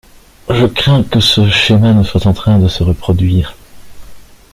[0.49, 3.55] Je crains que ce schéma ne soit en train de se reproduire.